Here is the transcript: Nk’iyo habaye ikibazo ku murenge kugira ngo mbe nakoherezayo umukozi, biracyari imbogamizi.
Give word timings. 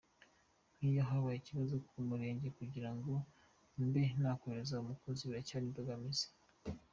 Nk’iyo 0.77 1.03
habaye 1.09 1.37
ikibazo 1.39 1.73
ku 1.87 1.95
murenge 2.07 2.47
kugira 2.57 2.89
ngo 2.95 3.13
mbe 3.85 4.03
nakoherezayo 4.21 4.81
umukozi, 4.81 5.27
biracyari 5.29 5.65
imbogamizi. 5.69 6.27